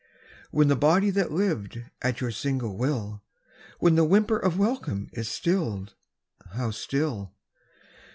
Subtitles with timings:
[0.49, 3.21] When the body that lived at your single will
[3.77, 5.93] When the whimper of welcome is stilled
[6.55, 7.35] (how still!)